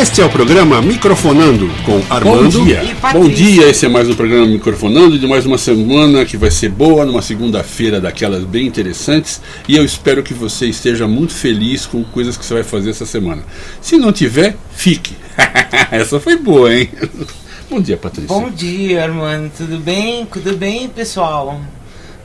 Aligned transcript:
Este 0.00 0.22
é 0.22 0.24
o 0.24 0.30
programa 0.30 0.80
Microfonando 0.80 1.68
com 1.84 2.00
Armando. 2.08 2.58
Bom 2.58 2.64
dia. 2.64 2.82
E. 2.82 3.12
Bom 3.12 3.28
dia, 3.28 3.68
esse 3.68 3.84
é 3.84 3.88
mais 3.88 4.08
um 4.08 4.14
programa 4.14 4.46
Microfonando 4.46 5.18
de 5.18 5.26
mais 5.26 5.44
uma 5.44 5.58
semana 5.58 6.24
que 6.24 6.38
vai 6.38 6.50
ser 6.50 6.70
boa, 6.70 7.04
numa 7.04 7.20
segunda-feira 7.20 8.00
daquelas 8.00 8.44
bem 8.44 8.66
interessantes. 8.66 9.42
E 9.68 9.76
eu 9.76 9.84
espero 9.84 10.22
que 10.22 10.32
você 10.32 10.64
esteja 10.64 11.06
muito 11.06 11.34
feliz 11.34 11.84
com 11.84 12.02
coisas 12.02 12.38
que 12.38 12.46
você 12.46 12.54
vai 12.54 12.62
fazer 12.62 12.88
essa 12.88 13.04
semana. 13.04 13.42
Se 13.82 13.98
não 13.98 14.10
tiver, 14.10 14.56
fique. 14.72 15.14
essa 15.92 16.18
foi 16.18 16.38
boa, 16.38 16.74
hein? 16.74 16.88
Bom 17.68 17.78
dia, 17.78 17.98
Patrícia. 17.98 18.28
Bom 18.28 18.48
dia, 18.48 19.04
Armando. 19.04 19.52
Tudo 19.54 19.76
bem? 19.76 20.24
Tudo 20.24 20.56
bem, 20.56 20.88
pessoal? 20.88 21.60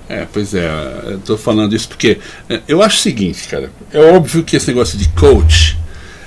É, 0.07 0.25
pois 0.31 0.53
é, 0.53 0.65
eu 1.07 1.19
tô 1.19 1.37
falando 1.37 1.75
isso 1.75 1.89
porque 1.89 2.19
é, 2.49 2.61
eu 2.69 2.81
acho 2.81 2.99
o 2.99 3.01
seguinte, 3.01 3.49
cara. 3.49 3.69
É 3.91 3.99
óbvio 3.99 4.45
que 4.45 4.55
esse 4.55 4.67
negócio 4.69 4.97
de 4.97 5.09
coach 5.09 5.77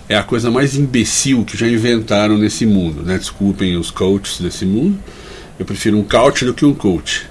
é 0.08 0.16
a 0.16 0.22
coisa 0.22 0.50
mais 0.50 0.76
imbecil 0.76 1.44
que 1.44 1.56
já 1.56 1.68
inventaram 1.68 2.38
nesse 2.38 2.64
mundo, 2.64 3.02
né? 3.02 3.18
Desculpem 3.18 3.76
os 3.76 3.90
coaches 3.90 4.40
desse 4.40 4.64
mundo. 4.64 4.98
Eu 5.58 5.66
prefiro 5.66 5.98
um 5.98 6.02
coach 6.02 6.44
do 6.44 6.54
que 6.54 6.64
um 6.64 6.74
coach. 6.74 7.26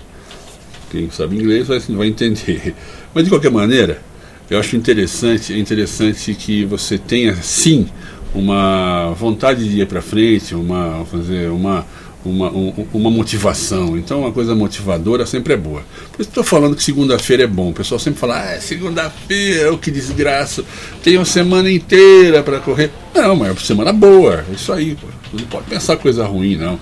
Quem 0.92 1.10
sabe 1.10 1.38
inglês 1.38 1.68
vai, 1.68 1.80
vai 1.80 2.08
entender. 2.08 2.76
Mas 3.14 3.24
de 3.24 3.30
qualquer 3.30 3.52
maneira, 3.52 4.02
eu 4.50 4.60
acho 4.60 4.76
interessante, 4.76 5.54
é 5.54 5.58
interessante 5.58 6.34
que 6.36 6.66
você 6.66 6.98
tenha 6.98 7.36
sim 7.42 7.88
uma 8.34 9.12
vontade 9.14 9.68
de 9.68 9.82
ir 9.82 9.88
para 9.88 10.02
frente, 10.02 10.54
uma 10.54 11.04
fazer 11.06 11.50
uma 11.50 11.86
uma, 12.30 12.50
um- 12.50 12.88
uma 12.94 13.10
motivação. 13.12 13.98
Então, 13.98 14.22
uma 14.22 14.32
coisa 14.32 14.54
motivadora 14.56 15.26
sempre 15.26 15.54
é 15.54 15.58
boa. 15.58 15.82
Por 16.12 16.22
isso 16.22 16.30
estou 16.30 16.44
falando 16.44 16.76
que 16.76 16.84
segunda-feira 16.84 17.44
é 17.44 17.48
bom. 17.48 17.70
O 17.70 17.74
pessoal 17.74 18.00
sempre 18.00 18.20
fala, 18.20 18.40
ah, 18.42 18.52
é 18.54 18.60
segunda-feira, 18.60 19.74
oh, 19.74 19.78
que 19.78 19.90
desgraça. 19.92 20.64
Tem 21.04 21.18
uma 21.18 21.26
semana 21.26 21.72
inteira 21.72 22.44
para 22.44 22.60
correr. 22.60 22.92
Não, 23.14 23.36
mas 23.36 23.48
é 23.50 23.52
uma 23.52 23.60
semana 23.60 23.94
boa. 23.94 24.46
É 24.50 24.54
isso 24.54 24.72
aí. 24.74 24.96
Pô. 24.96 25.08
Não 25.34 25.46
pode 25.46 25.66
pensar 25.68 25.98
coisa 25.98 26.26
ruim, 26.26 26.56
não. 26.56 26.80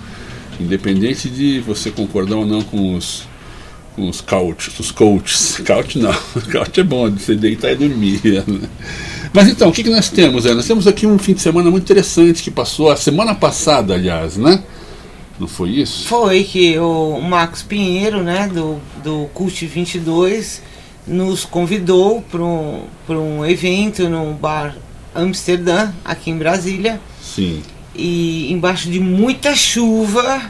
Independente 0.59 1.29
de 1.29 1.59
você 1.59 1.91
concordar 1.91 2.35
ou 2.37 2.45
não 2.45 2.61
com 2.61 2.95
os, 2.95 3.23
com 3.95 4.07
os 4.09 4.21
coaches. 4.21 4.79
Os 4.79 4.91
coaches. 4.91 5.61
Coach 5.65 5.99
não. 5.99 6.13
Coach 6.51 6.79
é 6.79 6.83
bom, 6.83 7.09
você 7.11 7.35
deitar 7.35 7.71
e 7.71 7.75
dormir. 7.75 8.21
né? 8.23 8.69
Mas 9.33 9.49
então, 9.49 9.67
o 9.67 9.71
que, 9.73 9.83
que 9.83 9.89
nós 9.89 10.09
temos? 10.09 10.45
É, 10.45 10.53
nós 10.53 10.65
temos 10.65 10.87
aqui 10.87 11.05
um 11.05 11.17
fim 11.17 11.33
de 11.33 11.41
semana 11.41 11.69
muito 11.69 11.83
interessante 11.83 12.41
que 12.41 12.49
passou 12.49 12.89
a 12.89 12.95
semana 12.95 13.35
passada, 13.35 13.93
aliás, 13.93 14.37
né? 14.37 14.63
Não 15.39 15.47
foi 15.47 15.69
isso? 15.71 16.07
Foi 16.07 16.43
que 16.43 16.77
o 16.79 17.19
Marcos 17.21 17.61
Pinheiro, 17.61 18.23
né, 18.23 18.47
do, 18.47 18.79
do 19.03 19.29
Cult 19.33 19.65
22, 19.65 20.61
nos 21.05 21.43
convidou 21.43 22.21
para 22.21 22.41
um, 22.41 22.83
pra 23.05 23.19
um 23.19 23.45
evento 23.45 24.07
no 24.09 24.33
bar 24.33 24.75
Amsterdã, 25.13 25.91
aqui 26.03 26.31
em 26.31 26.37
Brasília. 26.37 26.99
Sim. 27.21 27.61
E 27.93 28.51
embaixo 28.51 28.89
de 28.89 28.99
muita 28.99 29.55
chuva, 29.55 30.41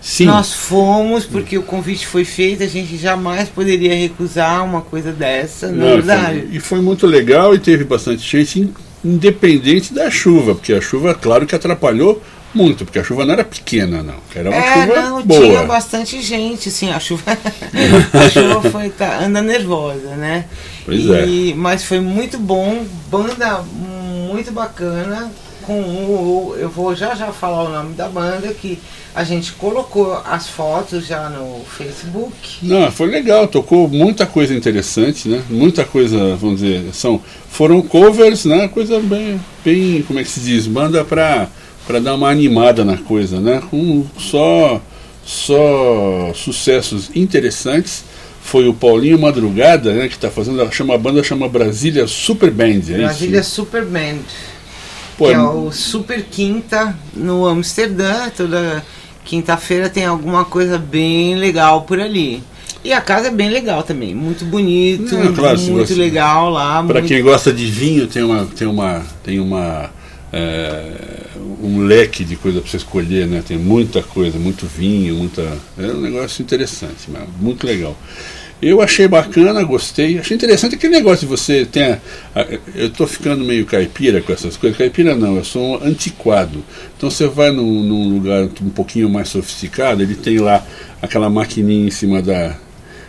Sim. 0.00 0.26
nós 0.26 0.52
fomos, 0.54 1.24
porque 1.26 1.56
o 1.58 1.62
convite 1.62 2.06
foi 2.06 2.24
feito, 2.24 2.62
a 2.62 2.66
gente 2.66 2.96
jamais 2.96 3.48
poderia 3.48 3.94
recusar 3.94 4.64
uma 4.64 4.80
coisa 4.80 5.12
dessa, 5.12 5.68
não 5.68 5.86
é 5.86 5.94
verdade? 5.96 6.40
foi- 6.40 6.48
e 6.56 6.60
foi 6.60 6.80
muito 6.80 7.06
legal 7.06 7.54
e 7.54 7.58
teve 7.58 7.84
bastante 7.84 8.22
gente, 8.22 8.60
in- 8.60 8.72
independente 9.04 9.92
da 9.92 10.10
chuva, 10.10 10.54
porque 10.54 10.72
a 10.72 10.80
chuva, 10.80 11.14
claro 11.14 11.46
que 11.46 11.54
atrapalhou 11.54 12.22
muito, 12.54 12.84
porque 12.84 12.98
a 12.98 13.04
chuva 13.04 13.24
não 13.24 13.32
era 13.34 13.44
pequena, 13.44 14.02
não. 14.02 14.14
Era 14.34 14.50
uma 14.50 14.58
É, 14.58 14.86
chuva 14.86 15.00
não, 15.02 15.22
boa. 15.22 15.40
tinha 15.40 15.62
bastante 15.64 16.20
gente, 16.22 16.68
assim, 16.68 16.90
a 16.90 16.98
chuva, 17.00 17.22
a 18.12 18.28
chuva 18.30 18.70
foi, 18.70 18.90
tá, 18.90 19.20
anda 19.24 19.40
nervosa, 19.42 20.16
né? 20.16 20.46
Pois 20.84 21.04
e, 21.28 21.54
Mas 21.56 21.84
foi 21.84 22.00
muito 22.00 22.38
bom, 22.38 22.84
banda 23.10 23.62
muito 23.62 24.52
bacana, 24.52 25.30
com 25.66 25.80
o, 25.80 26.56
eu 26.58 26.68
vou 26.68 26.94
já 26.94 27.14
já 27.14 27.32
falar 27.32 27.64
o 27.64 27.68
nome 27.72 27.94
da 27.94 28.08
banda, 28.08 28.52
que 28.54 28.78
a 29.14 29.24
gente 29.24 29.52
colocou 29.52 30.14
as 30.24 30.48
fotos 30.48 31.06
já 31.06 31.28
no 31.28 31.64
Facebook. 31.76 32.58
Não, 32.62 32.90
foi 32.92 33.08
legal, 33.08 33.46
tocou 33.48 33.88
muita 33.88 34.24
coisa 34.26 34.54
interessante, 34.54 35.28
né? 35.28 35.42
Muita 35.50 35.84
coisa, 35.84 36.36
vamos 36.36 36.60
dizer, 36.60 36.92
são 36.94 37.20
foram 37.50 37.82
covers, 37.82 38.44
né? 38.44 38.68
Coisa 38.68 39.00
bem, 39.00 39.40
bem, 39.64 40.02
como 40.02 40.18
é 40.18 40.22
que 40.22 40.30
se 40.30 40.40
diz, 40.40 40.66
banda 40.66 41.04
pra, 41.04 41.48
pra 41.86 41.98
dar 41.98 42.14
uma 42.14 42.28
animada 42.28 42.84
na 42.84 42.96
coisa, 42.96 43.40
né? 43.40 43.62
Com 43.70 44.04
só 44.18 44.80
só 45.24 46.32
sucessos 46.34 47.10
interessantes. 47.14 48.04
Foi 48.42 48.66
o 48.66 48.74
Paulinho 48.74 49.18
Madrugada, 49.18 49.92
né, 49.92 50.08
que 50.08 50.14
está 50.14 50.30
fazendo, 50.30 50.66
chama 50.72 50.94
a 50.94 50.98
banda 50.98 51.22
chama 51.22 51.46
Brasília 51.46 52.06
Super 52.06 52.50
Band, 52.50 52.80
é 52.88 52.96
Brasília 52.96 53.40
isso? 53.40 53.50
Super 53.50 53.84
Band, 53.84 54.16
Pô, 55.18 55.26
que 55.26 55.34
é 55.34 55.38
o 55.38 55.70
Super 55.70 56.22
Quinta 56.24 56.96
no 57.14 57.46
Amsterdã, 57.46 58.30
toda 58.34 58.82
quinta-feira 59.26 59.90
tem 59.90 60.06
alguma 60.06 60.44
coisa 60.44 60.78
bem 60.78 61.36
legal 61.36 61.82
por 61.82 62.00
ali. 62.00 62.42
E 62.82 62.94
a 62.94 63.00
casa 63.02 63.28
é 63.28 63.30
bem 63.30 63.50
legal 63.50 63.82
também, 63.82 64.14
muito 64.14 64.44
bonito, 64.46 65.14
Não, 65.14 65.34
claro, 65.34 65.60
muito 65.60 65.94
legal 65.94 66.48
lá. 66.48 66.82
Para 66.82 67.00
muito- 67.00 67.08
quem 67.08 67.22
gosta 67.22 67.52
de 67.52 67.66
vinho, 67.66 68.06
tem 68.06 68.22
uma 68.22 68.46
tem 68.46 68.66
uma 68.66 69.02
tem 69.22 69.38
uma 69.38 69.90
é, 70.32 70.82
um 71.62 71.80
leque 71.80 72.24
de 72.24 72.36
coisa 72.36 72.60
para 72.60 72.70
você 72.70 72.76
escolher, 72.76 73.26
né? 73.26 73.42
Tem 73.46 73.58
muita 73.58 74.02
coisa, 74.02 74.38
muito 74.38 74.66
vinho, 74.66 75.14
muita 75.16 75.42
é 75.78 75.86
um 75.86 76.00
negócio 76.00 76.42
interessante, 76.42 77.08
muito 77.40 77.66
legal. 77.66 77.96
Eu 78.62 78.82
achei 78.82 79.08
bacana, 79.08 79.62
gostei. 79.62 80.18
Achei 80.18 80.36
interessante 80.36 80.74
aquele 80.74 80.94
negócio 80.94 81.20
de 81.20 81.26
você 81.26 81.64
ter. 81.64 81.98
Eu 82.74 82.88
estou 82.88 83.06
ficando 83.06 83.42
meio 83.42 83.64
caipira 83.64 84.20
com 84.20 84.32
essas 84.32 84.54
coisas. 84.56 84.76
Caipira 84.76 85.16
não, 85.16 85.36
eu 85.36 85.44
sou 85.44 85.78
um 85.78 85.84
antiquado. 85.84 86.62
Então 86.94 87.10
você 87.10 87.26
vai 87.26 87.50
num, 87.50 87.82
num 87.82 88.12
lugar 88.12 88.42
um 88.60 88.68
pouquinho 88.68 89.08
mais 89.08 89.30
sofisticado, 89.30 90.02
ele 90.02 90.14
tem 90.14 90.38
lá 90.38 90.64
aquela 91.00 91.30
maquininha 91.30 91.88
em 91.88 91.90
cima 91.90 92.20
da, 92.20 92.54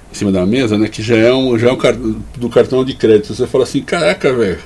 em 0.10 0.16
cima 0.16 0.32
da 0.32 0.46
mesa, 0.46 0.78
né? 0.78 0.88
Que 0.88 1.04
já 1.04 1.18
é 1.18 1.34
um, 1.34 1.60
já 1.60 1.68
é 1.68 1.74
um 1.74 2.16
do 2.38 2.50
cartão 2.50 2.86
de 2.86 2.94
crédito. 2.94 3.36
Você 3.36 3.46
fala 3.46 3.66
assim, 3.66 3.82
caraca, 3.82 4.32
velho, 4.32 4.60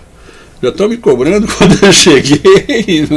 já 0.66 0.70
estão 0.72 0.90
me 0.90 0.98
cobrando 0.98 1.48
quando 1.58 1.84
eu 1.84 1.94
cheguei. 1.94 3.08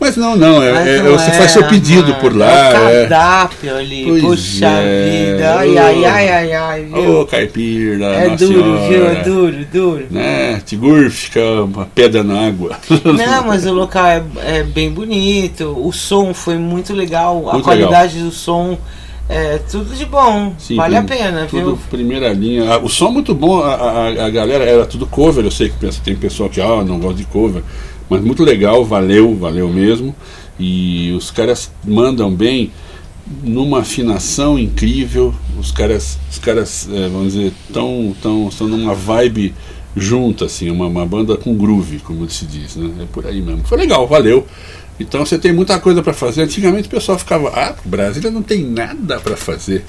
Mas 0.00 0.16
não, 0.16 0.36
não, 0.36 0.62
é, 0.62 0.72
Mas 0.72 0.86
é- 0.88 1.02
não 1.02 1.12
você 1.12 1.30
faz 1.32 1.50
seu 1.52 1.62
é, 1.64 1.68
pedido 1.68 2.08
mano, 2.08 2.20
por 2.20 2.32
é 2.32 2.36
lá. 2.36 2.46
o 2.46 2.88
É, 2.88 3.06
cardápio 3.06 3.76
ali, 3.76 4.04
Pois 4.08 4.22
puxa 4.22 4.66
é, 4.66 5.32
vida. 5.36 5.54
Ai, 5.58 5.78
ai, 5.78 6.04
ai, 6.04 6.28
ai, 6.28 6.52
ai, 6.52 6.84
viu? 6.84 7.20
Ô, 7.20 7.26
caipira, 7.26 8.06
é 8.06 8.30
duro, 8.36 8.78
viu? 8.78 8.88
senhora. 8.88 9.12
É 9.12 9.22
duro, 9.22 9.66
duro. 9.72 10.06
Né? 10.10 10.60
Tigur 10.64 11.10
fica 11.10 11.40
uma 11.62 11.86
pedra 11.86 12.24
na 12.24 12.46
água. 12.48 12.76
Não, 13.04 13.44
mas 13.46 13.64
o 13.66 13.72
local 13.72 14.06
é, 14.06 14.22
é 14.44 14.62
bem 14.62 14.90
bonito, 14.90 15.76
o 15.78 15.92
som 15.92 16.34
foi 16.34 16.56
muito 16.56 16.92
legal, 16.92 17.48
a 17.48 17.52
Muito 17.54 17.64
qualidade 17.64 18.18
do 18.18 18.30
som 18.30 18.76
é 19.28 19.58
tudo 19.58 19.94
de 19.94 20.04
bom, 20.04 20.54
Sim, 20.58 20.76
vale 20.76 20.96
a 20.96 21.02
pena, 21.02 21.46
tudo 21.46 21.76
viu? 21.76 21.78
primeira 21.90 22.32
linha. 22.32 22.74
Ah, 22.74 22.78
o 22.78 22.88
som 22.88 23.10
muito 23.10 23.34
bom, 23.34 23.60
a, 23.60 23.74
a, 23.74 24.26
a 24.26 24.30
galera 24.30 24.64
era 24.64 24.86
tudo 24.86 25.06
cover, 25.06 25.44
eu 25.44 25.50
sei 25.50 25.68
que 25.68 25.76
pensa, 25.78 26.00
tem 26.04 26.14
pessoal 26.16 26.48
que 26.48 26.60
ah, 26.60 26.84
não 26.84 26.98
gosta 27.00 27.16
de 27.18 27.24
cover, 27.24 27.62
mas 28.08 28.20
muito 28.22 28.44
legal, 28.44 28.84
valeu, 28.84 29.34
valeu 29.36 29.68
mesmo. 29.68 30.14
E 30.58 31.12
os 31.12 31.30
caras 31.30 31.70
mandam 31.84 32.32
bem 32.32 32.70
numa 33.42 33.80
afinação 33.80 34.58
incrível. 34.58 35.34
Os 35.58 35.70
caras, 35.70 36.18
os 36.30 36.38
caras 36.38 36.88
eh, 36.90 37.08
vamos 37.08 37.34
dizer, 37.34 37.52
tão, 37.72 38.14
tão, 38.22 38.48
estão 38.48 38.68
numa 38.68 38.94
vibe 38.94 39.54
junta, 39.96 40.44
assim, 40.44 40.70
uma, 40.70 40.86
uma 40.86 41.06
banda 41.06 41.36
com 41.36 41.54
groove, 41.54 41.98
como 42.00 42.28
se 42.28 42.44
diz, 42.46 42.76
né? 42.76 42.90
É 43.02 43.04
por 43.06 43.26
aí 43.26 43.40
mesmo. 43.42 43.64
Foi 43.64 43.78
legal, 43.78 44.06
valeu. 44.06 44.46
Então 44.98 45.24
você 45.26 45.36
tem 45.38 45.52
muita 45.52 45.78
coisa 45.78 46.02
para 46.02 46.14
fazer. 46.14 46.42
Antigamente 46.42 46.88
o 46.88 46.90
pessoal 46.90 47.18
ficava, 47.18 47.48
ah, 47.50 47.74
Brasília 47.84 48.30
não 48.30 48.42
tem 48.42 48.62
nada 48.64 49.20
para 49.20 49.36
fazer. 49.36 49.84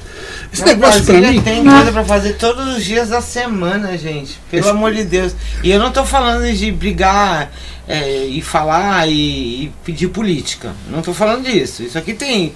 Esse 0.51 0.65
negócio 0.65 1.03
para 1.03 1.13
Brasília 1.13 1.31
mim. 1.31 1.41
tem 1.41 1.63
coisa 1.63 1.91
pra 1.93 2.03
fazer 2.03 2.33
todos 2.33 2.75
os 2.75 2.83
dias 2.83 3.09
da 3.09 3.21
semana, 3.21 3.97
gente. 3.97 4.37
Pelo 4.51 4.61
Esse- 4.63 4.69
amor 4.69 4.93
de 4.93 5.03
Deus. 5.05 5.33
E 5.63 5.71
eu 5.71 5.79
não 5.79 5.91
tô 5.91 6.03
falando 6.05 6.51
de 6.53 6.71
brigar 6.71 7.51
é, 7.87 8.25
e 8.25 8.41
falar 8.41 9.07
e, 9.09 9.13
e 9.65 9.71
pedir 9.85 10.09
política. 10.09 10.73
Não 10.91 11.01
tô 11.01 11.13
falando 11.13 11.45
disso. 11.45 11.83
Isso 11.83 11.97
aqui 11.97 12.13
tem 12.13 12.51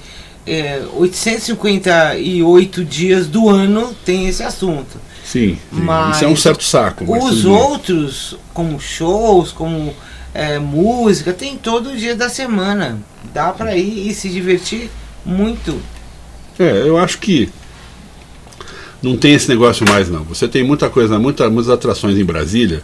é, 0.46 0.82
858 0.94 2.84
dias 2.86 3.28
do 3.28 3.50
ano 3.50 3.96
tem 4.06 4.28
esse 4.28 4.44
assunto. 4.44 5.00
Sim, 5.24 5.58
sim. 5.74 5.82
Mas 5.82 6.18
isso 6.18 6.26
é 6.26 6.28
um 6.28 6.36
certo 6.36 6.64
saco. 6.64 7.06
mas 7.08 7.24
Os 7.24 7.46
outros, 7.46 8.36
como 8.54 8.80
shows, 8.80 9.52
como 9.52 9.94
é, 10.34 10.60
música, 10.60 11.34
tem 11.34 11.58
todo 11.58 11.96
dia 11.96 12.16
da 12.16 12.30
semana. 12.30 13.00
Dá 13.34 13.52
pra 13.52 13.76
ir 13.76 14.10
e 14.10 14.14
se 14.14 14.30
divertir 14.30 14.90
muito. 15.26 15.80
É, 16.60 16.88
eu 16.88 16.98
acho 16.98 17.18
que 17.20 17.50
não 19.02 19.18
tem 19.18 19.34
esse 19.34 19.50
negócio 19.50 19.86
mais 19.90 20.10
não. 20.10 20.24
Você 20.24 20.48
tem 20.48 20.64
muita 20.64 20.90
coisa, 20.90 21.18
muita, 21.18 21.50
muitas 21.50 21.72
atrações 21.72 22.18
em 22.18 22.24
Brasília, 22.24 22.84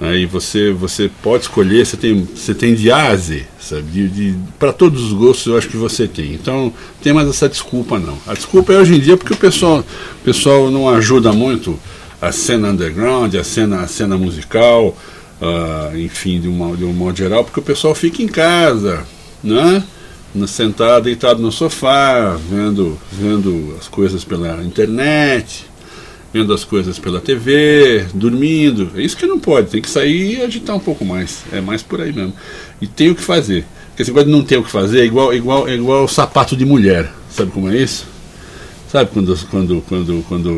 né, 0.00 0.16
e 0.16 0.26
você, 0.26 0.72
você 0.72 1.10
pode 1.22 1.44
escolher, 1.44 1.84
você 1.84 1.96
tem, 1.96 2.28
você 2.34 2.54
tem 2.54 2.74
de 2.74 2.90
A 2.90 3.16
sabe? 3.58 3.82
De, 3.90 4.08
de 4.08 4.34
para 4.58 4.72
todos 4.72 5.04
os 5.04 5.12
gostos 5.12 5.46
eu 5.46 5.58
acho 5.58 5.68
que 5.68 5.76
você 5.76 6.06
tem. 6.06 6.32
Então 6.32 6.72
tem 7.02 7.12
mais 7.12 7.28
essa 7.28 7.48
desculpa 7.48 7.98
não. 7.98 8.18
A 8.26 8.34
desculpa 8.34 8.72
é 8.72 8.78
hoje 8.78 8.94
em 8.94 9.00
dia 9.00 9.16
porque 9.16 9.34
o 9.34 9.36
pessoal, 9.36 9.80
o 9.80 10.24
pessoal 10.24 10.70
não 10.70 10.88
ajuda 10.88 11.32
muito 11.32 11.78
a 12.20 12.32
cena 12.32 12.68
underground, 12.68 13.34
a 13.34 13.44
cena, 13.44 13.80
a 13.80 13.86
cena 13.86 14.16
musical, 14.18 14.96
uh, 15.40 15.96
enfim, 15.96 16.40
de, 16.40 16.48
uma, 16.48 16.76
de 16.76 16.84
um 16.84 16.92
modo 16.92 17.16
geral, 17.16 17.44
porque 17.44 17.60
o 17.60 17.62
pessoal 17.62 17.94
fica 17.94 18.22
em 18.22 18.28
casa, 18.28 19.04
né? 19.42 19.82
sentado, 20.46 21.04
deitado 21.04 21.42
no 21.42 21.50
sofá, 21.50 22.38
vendo, 22.48 22.98
vendo 23.10 23.74
as 23.78 23.88
coisas 23.88 24.24
pela 24.24 24.62
internet, 24.62 25.66
vendo 26.32 26.52
as 26.52 26.62
coisas 26.62 26.98
pela 26.98 27.20
TV, 27.20 28.06
dormindo. 28.14 28.92
É 28.94 29.02
isso 29.02 29.16
que 29.16 29.26
não 29.26 29.40
pode, 29.40 29.70
tem 29.70 29.82
que 29.82 29.90
sair 29.90 30.36
e 30.36 30.42
agitar 30.42 30.76
um 30.76 30.80
pouco 30.80 31.04
mais. 31.04 31.42
É 31.52 31.60
mais 31.60 31.82
por 31.82 32.00
aí 32.00 32.12
mesmo. 32.12 32.32
E 32.80 32.86
tem 32.86 33.10
o 33.10 33.14
que 33.14 33.22
fazer. 33.22 33.64
Porque 33.88 34.02
esse 34.02 34.10
negócio 34.10 34.30
de 34.30 34.36
não 34.36 34.44
ter 34.44 34.56
o 34.56 34.62
que 34.62 34.70
fazer 34.70 35.00
é 35.00 35.04
igual, 35.04 35.34
igual, 35.34 35.68
é 35.68 35.74
igual 35.74 36.06
sapato 36.06 36.56
de 36.56 36.64
mulher. 36.64 37.10
Sabe 37.30 37.50
como 37.50 37.68
é 37.68 37.76
isso? 37.76 38.06
Sabe 38.90 39.08
quando, 39.12 39.38
quando, 39.46 39.84
quando, 39.88 40.24
quando 40.28 40.48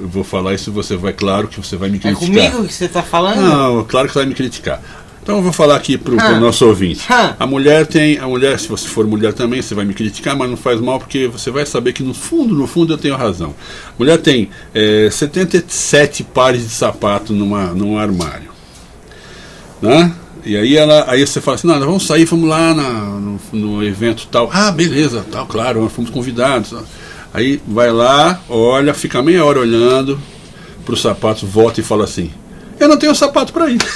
eu 0.00 0.08
vou 0.08 0.22
falar 0.22 0.54
isso, 0.54 0.70
você 0.70 0.96
vai, 0.96 1.12
claro 1.12 1.48
que 1.48 1.58
você 1.58 1.76
vai 1.76 1.88
me 1.88 1.98
criticar. 1.98 2.22
É 2.22 2.26
comigo 2.26 2.68
que 2.68 2.72
você 2.72 2.84
está 2.84 3.02
falando? 3.02 3.40
Não, 3.40 3.82
claro 3.82 4.06
que 4.06 4.12
você 4.12 4.20
vai 4.20 4.28
me 4.28 4.34
criticar. 4.34 4.80
Então 5.20 5.38
eu 5.38 5.42
vou 5.42 5.52
falar 5.52 5.74
aqui 5.74 5.98
para 5.98 6.12
o 6.12 6.40
nosso 6.40 6.64
ouvinte. 6.66 7.04
A 7.38 7.46
mulher 7.46 7.86
tem, 7.86 8.16
a 8.18 8.28
mulher, 8.28 8.58
se 8.60 8.68
você 8.68 8.86
for 8.86 9.06
mulher 9.08 9.32
também, 9.32 9.60
você 9.60 9.74
vai 9.74 9.84
me 9.84 9.92
criticar, 9.92 10.36
mas 10.36 10.48
não 10.48 10.56
faz 10.56 10.80
mal 10.80 11.00
porque 11.00 11.26
você 11.26 11.50
vai 11.50 11.66
saber 11.66 11.92
que 11.92 12.02
no 12.02 12.14
fundo, 12.14 12.54
no 12.54 12.66
fundo 12.68 12.92
eu 12.94 12.98
tenho 12.98 13.16
razão. 13.16 13.54
A 13.88 13.92
mulher 13.98 14.18
tem 14.18 14.50
é, 14.72 15.08
77 15.10 16.22
pares 16.22 16.62
de 16.62 16.70
sapato 16.70 17.32
numa, 17.32 17.66
num 17.74 17.98
armário. 17.98 18.52
Né? 19.82 20.14
E 20.44 20.56
aí 20.56 20.76
ela, 20.76 21.04
aí 21.08 21.26
você 21.26 21.40
fala 21.40 21.56
assim, 21.56 21.66
não, 21.66 21.78
vamos 21.80 22.06
sair, 22.06 22.24
vamos 22.24 22.48
lá 22.48 22.72
na, 22.72 22.90
no, 22.90 23.40
no, 23.52 23.84
evento 23.84 24.26
tal. 24.30 24.48
Ah, 24.52 24.70
beleza, 24.70 25.24
tal, 25.30 25.46
claro, 25.46 25.82
nós 25.82 25.92
fomos 25.92 26.10
convidados. 26.10 26.72
Aí 27.32 27.60
vai 27.66 27.92
lá, 27.92 28.40
olha, 28.48 28.92
fica 28.92 29.22
meia 29.22 29.44
hora 29.44 29.60
olhando 29.60 30.20
para 30.84 30.94
os 30.94 31.00
sapatos, 31.00 31.48
volta 31.48 31.80
e 31.80 31.84
fala 31.84 32.04
assim, 32.04 32.30
eu 32.78 32.88
não 32.88 32.96
tenho 32.96 33.14
sapato 33.14 33.52
para 33.52 33.70
ir. 33.70 33.78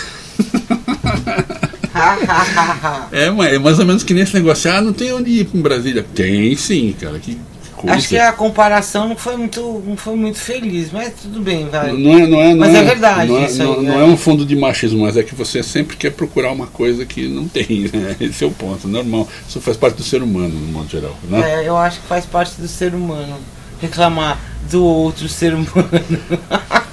é, 3.13 3.55
é 3.55 3.59
mais 3.59 3.79
ou 3.79 3.87
menos 3.87 4.03
que 4.03 4.13
nesse 4.15 4.35
negócio. 4.35 4.71
Ah, 4.71 4.81
não 4.81 4.93
tem 4.93 5.13
onde 5.13 5.31
ir 5.31 5.49
em 5.55 5.61
Brasília. 5.61 6.05
Tem 6.15 6.55
sim, 6.57 6.95
cara. 7.01 7.19
Que 7.19 7.39
coisa. 7.85 7.99
Acho 7.99 8.09
que 8.09 8.19
a 8.19 8.33
comparação 8.33 9.09
não 9.09 9.17
foi 9.17 9.37
muito, 9.37 9.83
não 9.87 9.97
foi 9.97 10.17
muito 10.17 10.39
feliz, 10.39 10.91
mas 10.93 11.13
tudo 11.23 11.41
bem, 11.41 11.69
vai. 11.69 11.93
Não 11.93 12.19
é, 12.19 12.27
não 12.27 12.41
é, 12.41 12.49
não 12.51 12.57
mas 12.59 12.75
é, 12.75 12.79
é 12.79 12.83
verdade. 12.83 13.31
Não, 13.31 13.39
é, 13.39 13.47
isso 13.47 13.63
não, 13.63 13.75
aí, 13.75 13.83
não 13.83 14.01
é. 14.01 14.03
é 14.03 14.05
um 14.05 14.17
fundo 14.17 14.45
de 14.45 14.57
machismo, 14.57 15.03
mas 15.03 15.17
é 15.17 15.23
que 15.23 15.35
você 15.35 15.63
sempre 15.63 15.97
quer 15.97 16.11
procurar 16.11 16.53
uma 16.53 16.67
coisa 16.67 17.05
que 17.05 17.29
não 17.29 17.49
tem. 17.49 17.65
Né? 17.95 18.17
Esse 18.21 18.45
é 18.45 18.47
o 18.47 18.51
ponto. 18.51 18.89
Normal. 18.89 19.29
Isso 19.49 19.61
faz 19.61 19.77
parte 19.77 19.97
do 19.97 20.03
ser 20.03 20.23
humano, 20.23 20.49
no 20.49 20.67
modo 20.73 20.89
geral. 20.89 21.17
Né? 21.25 21.63
É, 21.63 21.69
eu 21.69 21.77
acho 21.77 22.01
que 22.01 22.07
faz 22.07 22.27
parte 22.27 22.61
do 22.61 22.67
ser 22.67 22.95
humano. 22.95 23.37
Reclamar 23.81 24.39
do 24.71 24.83
outro 24.85 25.29
ser 25.29 25.55
humano. 25.55 25.89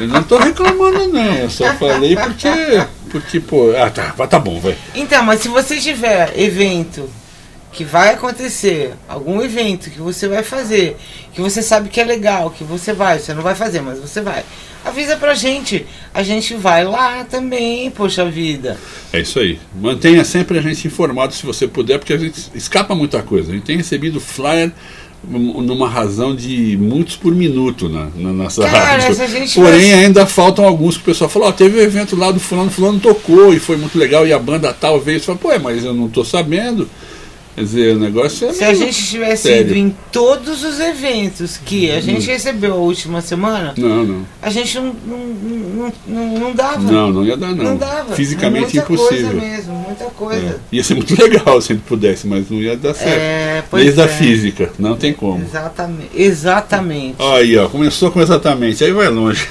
Eu 0.00 0.08
não 0.08 0.20
estou 0.20 0.38
reclamando, 0.38 1.08
não. 1.08 1.34
Eu 1.34 1.50
só 1.50 1.72
falei 1.74 2.16
porque. 2.16 2.48
Porque, 3.10 3.40
pô. 3.40 3.72
Ah, 3.76 3.90
tá, 3.90 4.26
tá 4.26 4.38
bom, 4.38 4.58
vai. 4.60 4.76
Então, 4.94 5.22
mas 5.22 5.40
se 5.40 5.48
você 5.48 5.78
tiver 5.78 6.32
evento 6.38 7.08
que 7.72 7.84
vai 7.84 8.10
acontecer, 8.10 8.92
algum 9.08 9.40
evento 9.42 9.90
que 9.90 9.98
você 9.98 10.28
vai 10.28 10.42
fazer, 10.42 10.96
que 11.32 11.40
você 11.40 11.62
sabe 11.62 11.88
que 11.88 12.00
é 12.00 12.04
legal, 12.04 12.50
que 12.50 12.62
você 12.62 12.92
vai, 12.92 13.18
você 13.18 13.32
não 13.32 13.42
vai 13.42 13.54
fazer, 13.54 13.80
mas 13.80 13.98
você 13.98 14.20
vai. 14.20 14.44
Avisa 14.84 15.16
pra 15.16 15.32
gente. 15.34 15.86
A 16.12 16.22
gente 16.22 16.54
vai 16.54 16.84
lá 16.84 17.24
também, 17.24 17.90
poxa 17.90 18.24
vida. 18.28 18.76
É 19.12 19.20
isso 19.20 19.38
aí. 19.38 19.58
Mantenha 19.74 20.24
sempre 20.24 20.58
a 20.58 20.62
gente 20.62 20.86
informado 20.86 21.32
se 21.32 21.46
você 21.46 21.66
puder, 21.66 21.98
porque 21.98 22.12
a 22.12 22.18
gente 22.18 22.50
escapa 22.54 22.94
muita 22.94 23.22
coisa. 23.22 23.50
A 23.50 23.54
gente 23.54 23.64
tem 23.64 23.76
recebido 23.76 24.20
flyer 24.20 24.72
numa 25.24 25.88
razão 25.88 26.34
de 26.34 26.76
muitos 26.76 27.14
por 27.14 27.32
minuto 27.32 27.88
na, 27.88 28.10
na 28.16 28.32
nossa 28.32 28.64
Cara, 28.64 29.02
rádio. 29.02 29.16
Porém, 29.54 29.92
vai... 29.92 30.04
ainda 30.04 30.26
faltam 30.26 30.64
alguns 30.64 30.96
que 30.96 31.02
o 31.02 31.06
pessoal 31.06 31.30
falou: 31.30 31.48
oh, 31.48 31.52
teve 31.52 31.78
um 31.78 31.82
evento 31.82 32.16
lá 32.16 32.32
do 32.32 32.40
fulano, 32.40 32.70
fulano 32.70 32.98
tocou 32.98 33.54
e 33.54 33.60
foi 33.60 33.76
muito 33.76 33.96
legal, 33.96 34.26
e 34.26 34.32
a 34.32 34.38
banda 34.38 34.72
tal 34.72 35.00
veio. 35.00 35.20
Você 35.20 35.26
fala, 35.26 35.38
pô, 35.38 35.58
mas 35.60 35.84
eu 35.84 35.94
não 35.94 36.06
estou 36.06 36.24
sabendo. 36.24 36.90
Quer 37.54 37.64
dizer, 37.64 37.96
o 37.96 38.00
negócio 38.00 38.48
é. 38.48 38.52
Se 38.54 38.64
a 38.64 38.72
gente 38.72 39.04
tivesse 39.04 39.42
sério. 39.42 39.66
ido 39.66 39.76
em 39.76 39.94
todos 40.10 40.64
os 40.64 40.80
eventos 40.80 41.58
que 41.58 41.90
a 41.90 42.00
gente 42.00 42.26
hum. 42.26 42.32
recebeu 42.32 42.72
a 42.72 42.76
última 42.76 43.20
semana, 43.20 43.74
não, 43.76 44.04
não. 44.04 44.26
a 44.40 44.48
gente 44.48 44.78
não, 44.78 44.94
não, 45.06 45.92
não, 46.06 46.38
não 46.38 46.54
dava. 46.54 46.80
Não, 46.80 47.10
não 47.10 47.24
ia 47.26 47.36
dar, 47.36 47.54
não. 47.54 47.64
Não 47.64 47.76
dava. 47.76 48.14
Fisicamente 48.14 48.76
muita 48.76 48.78
impossível. 48.78 49.32
Muita 49.32 49.40
coisa 49.40 49.56
mesmo, 49.56 49.74
muita 49.74 50.04
coisa. 50.06 50.46
É. 50.46 50.76
Ia 50.76 50.84
ser 50.84 50.94
muito 50.94 51.14
legal 51.22 51.60
se 51.60 51.72
a 51.72 51.76
gente 51.76 51.84
pudesse, 51.84 52.26
mas 52.26 52.48
não 52.48 52.58
ia 52.58 52.74
dar 52.74 52.94
certo. 52.94 53.18
É, 53.20 53.62
Desde 53.70 54.00
é. 54.00 54.04
a 54.04 54.08
física, 54.08 54.72
não 54.78 54.96
tem 54.96 55.12
como. 55.12 55.44
Exatamente. 55.44 56.10
Exatamente. 56.14 57.16
Aí, 57.18 57.58
ó, 57.58 57.68
começou 57.68 58.10
com 58.10 58.22
exatamente, 58.22 58.82
aí 58.82 58.92
vai 58.92 59.08
longe. 59.08 59.46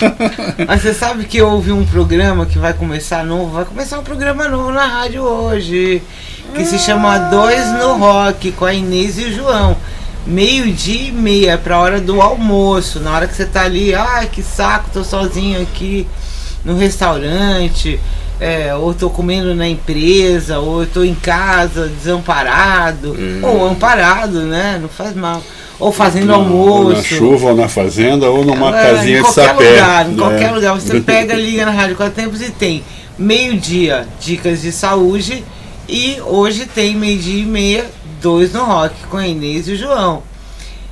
mas 0.66 0.80
você 0.80 0.94
sabe 0.94 1.26
que 1.26 1.42
houve 1.42 1.70
um 1.70 1.84
programa 1.84 2.46
que 2.46 2.58
vai 2.58 2.72
começar 2.72 3.22
novo, 3.26 3.50
vai 3.50 3.66
começar 3.66 3.98
um 3.98 4.02
programa 4.02 4.48
novo 4.48 4.72
na 4.72 4.86
rádio 4.86 5.22
hoje 5.22 6.00
que 6.52 6.64
se 6.66 6.78
chama 6.78 7.18
Dois 7.18 7.66
no 7.72 7.96
Rock, 7.96 8.52
com 8.52 8.64
a 8.64 8.74
Inês 8.74 9.18
e 9.18 9.24
o 9.24 9.32
João. 9.32 9.76
Meio-dia 10.26 11.08
e 11.08 11.12
meia, 11.12 11.58
pra 11.58 11.78
hora 11.78 12.00
do 12.00 12.20
almoço. 12.20 13.00
Na 13.00 13.12
hora 13.12 13.26
que 13.26 13.34
você 13.34 13.46
tá 13.46 13.62
ali, 13.62 13.94
ai 13.94 14.28
que 14.30 14.42
saco, 14.42 14.90
tô 14.92 15.02
sozinho 15.02 15.60
aqui 15.60 16.06
no 16.64 16.76
restaurante, 16.76 17.98
é, 18.38 18.74
ou 18.74 18.94
tô 18.94 19.10
comendo 19.10 19.54
na 19.54 19.66
empresa, 19.66 20.58
ou 20.58 20.82
eu 20.82 20.86
tô 20.86 21.02
em 21.02 21.14
casa 21.14 21.88
desamparado, 21.88 23.16
hum. 23.18 23.40
ou 23.42 23.68
amparado, 23.68 24.42
né? 24.42 24.78
Não 24.80 24.88
faz 24.88 25.16
mal. 25.16 25.42
Ou 25.80 25.90
fazendo 25.90 26.32
almoço. 26.32 26.88
Ou 26.88 26.92
na 26.92 27.02
chuva, 27.02 27.48
ou 27.48 27.56
na 27.56 27.68
fazenda, 27.68 28.30
ou 28.30 28.44
numa 28.44 28.78
é, 28.78 28.92
casinha 28.92 29.22
de 29.22 29.32
sapé. 29.32 29.70
Lugar, 29.70 30.10
em 30.10 30.16
qualquer 30.16 30.48
né? 30.48 30.52
lugar. 30.52 30.74
Você 30.74 31.00
pega, 31.02 31.34
liga 31.34 31.64
na 31.64 31.72
Rádio 31.72 31.96
Quatro 31.96 32.14
Tempos 32.14 32.40
e 32.42 32.50
tem 32.50 32.84
meio-dia, 33.18 34.06
dicas 34.20 34.62
de 34.62 34.70
saúde 34.70 35.42
e 35.88 36.20
hoje 36.20 36.66
tem 36.66 36.96
meio-dia 36.96 37.42
e 37.42 37.46
meia, 37.46 37.90
dois 38.20 38.52
no 38.52 38.64
rock, 38.64 38.94
com 39.06 39.16
a 39.16 39.26
Inês 39.26 39.68
e 39.68 39.72
o 39.72 39.76
João. 39.76 40.22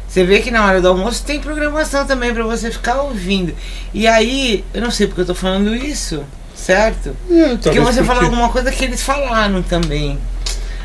Você 0.08 0.24
vê 0.24 0.40
que 0.40 0.50
na 0.50 0.66
hora 0.66 0.80
do 0.80 0.88
almoço 0.88 1.24
tem 1.24 1.38
programação 1.38 2.04
também 2.04 2.34
para 2.34 2.42
você 2.42 2.70
ficar 2.70 3.02
ouvindo. 3.02 3.54
E 3.94 4.08
aí, 4.08 4.64
eu 4.74 4.82
não 4.82 4.90
sei 4.90 5.06
porque 5.06 5.20
eu 5.20 5.26
tô 5.26 5.34
falando 5.36 5.74
isso, 5.74 6.24
certo? 6.54 7.16
É, 7.30 7.56
porque 7.56 7.78
você 7.78 8.00
porque... 8.00 8.04
falou 8.04 8.24
alguma 8.24 8.48
coisa 8.48 8.72
que 8.72 8.84
eles 8.84 9.02
falaram 9.02 9.62
também. 9.62 10.18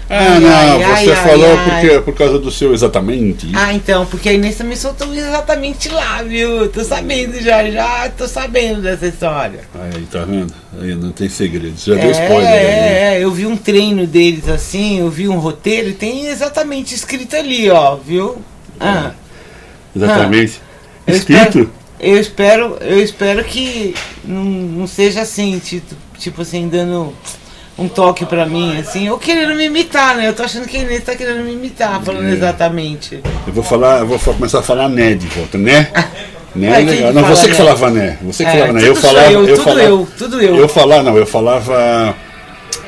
Ah, 0.07 0.33
ai, 0.33 0.39
não, 0.39 0.85
ai, 0.85 1.03
você 1.03 1.12
ai, 1.12 1.29
falou 1.29 1.57
porque, 1.57 2.00
por 2.01 2.15
causa 2.15 2.38
do 2.38 2.51
seu 2.51 2.74
exatamente. 2.74 3.50
Ah, 3.55 3.74
então, 3.74 4.05
porque 4.05 4.29
a 4.29 4.33
Inês 4.33 4.55
também 4.55 4.75
soltou 4.75 5.12
exatamente 5.13 5.89
lá, 5.89 6.21
viu? 6.21 6.69
Tô 6.69 6.83
sabendo 6.83 7.41
já, 7.41 7.69
já 7.69 8.09
tô 8.09 8.27
sabendo 8.27 8.81
dessa 8.81 9.07
história. 9.07 9.62
Aí, 9.74 10.05
tá 10.05 10.24
vendo? 10.24 10.53
Aí 10.79 10.93
não 10.93 11.12
tem 11.12 11.27
segredo, 11.27 11.74
já 11.77 11.95
é, 11.95 12.01
deu 12.01 12.12
spoiler. 12.12 12.43
É, 12.43 12.53
aí. 12.53 13.15
é, 13.15 13.24
eu 13.24 13.31
vi 13.31 13.47
um 13.47 13.57
treino 13.57 14.05
deles 14.05 14.47
assim, 14.47 15.00
eu 15.00 15.09
vi 15.09 15.27
um 15.27 15.39
roteiro 15.39 15.89
e 15.89 15.93
tem 15.93 16.27
exatamente 16.27 16.93
escrito 16.93 17.35
ali, 17.35 17.69
ó, 17.71 17.95
viu? 17.95 18.38
Ah. 18.79 19.12
Exatamente. 19.95 20.62
Ah. 21.07 21.12
Escrito? 21.12 21.69
Eu 22.00 22.19
espero, 22.19 22.77
eu 22.77 22.77
espero, 22.77 22.77
eu 22.81 23.01
espero 23.01 23.43
que 23.43 23.95
não, 24.24 24.43
não 24.43 24.88
seja 24.88 25.21
assim, 25.21 25.57
tipo, 25.57 25.95
tipo 26.19 26.41
assim, 26.41 26.67
dando 26.67 27.13
um 27.77 27.88
toque 27.88 28.25
pra 28.25 28.46
mim, 28.46 28.77
assim, 28.77 29.10
ou 29.10 29.17
querendo 29.17 29.55
me 29.55 29.65
imitar, 29.65 30.15
né? 30.15 30.27
Eu 30.27 30.34
tô 30.34 30.44
achando 30.44 30.65
que 30.65 30.77
ele 30.77 31.00
tá 31.01 31.15
querendo 31.15 31.44
me 31.44 31.53
imitar, 31.53 32.01
falando 32.01 32.27
é. 32.27 32.32
exatamente. 32.32 33.22
Eu 33.46 33.53
vou 33.53 33.63
falar, 33.63 34.00
eu 34.00 34.08
vou 34.08 34.17
começar 34.20 34.60
a 34.60 34.63
falar 34.63 34.88
né 34.88 35.13
de 35.13 35.27
volta, 35.27 35.58
né? 35.58 35.89
Né 36.55 36.67
é, 36.67 36.86
legal. 36.86 37.13
Não, 37.13 37.24
você 37.24 37.48
que 37.48 37.51
né? 37.51 37.58
falava 37.58 37.89
né. 37.91 38.17
Você 38.22 38.46
que 38.46 38.50
é, 38.50 38.53
falava 38.53 38.74
né. 38.74 38.88
Eu 38.88 38.96
falava. 38.96 39.32
Eu, 39.32 39.46
eu 39.46 39.55
tudo 39.55 39.63
falava, 39.63 39.84
eu, 39.84 40.08
tudo 40.17 40.41
eu. 40.41 40.55
Eu 40.55 40.70
falava, 40.70 41.03
não, 41.03 41.17
eu 41.17 41.25
falava. 41.25 42.15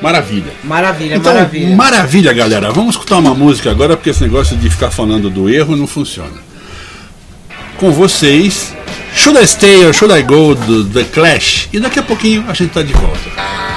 Maravilha. 0.01 0.53
Maravilha, 0.63 1.15
então, 1.15 1.33
maravilha. 1.33 1.75
Maravilha, 1.75 2.33
galera. 2.33 2.71
Vamos 2.71 2.95
escutar 2.95 3.17
uma 3.17 3.33
música 3.33 3.69
agora, 3.69 3.97
porque 3.97 4.11
esse 4.11 4.23
negócio 4.23 4.55
de 4.55 4.69
ficar 4.69 4.89
falando 4.89 5.29
do 5.29 5.49
erro 5.49 5.75
não 5.75 5.87
funciona. 5.87 6.47
Com 7.77 7.91
vocês, 7.91 8.73
Should 9.13 9.37
I 9.37 9.45
Stay 9.45 9.85
or 9.85 9.93
Should 9.93 10.17
I 10.17 10.23
Go 10.23 10.55
do 10.55 10.85
The 10.85 11.03
Clash. 11.03 11.67
E 11.73 11.79
daqui 11.79 11.99
a 11.99 12.03
pouquinho 12.03 12.45
a 12.47 12.53
gente 12.53 12.71
tá 12.71 12.81
de 12.81 12.93
volta. 12.93 13.76